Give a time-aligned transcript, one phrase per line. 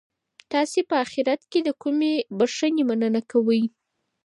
[0.51, 3.63] تاسي په اخیرت کي د کومې بښنې مننه کوئ؟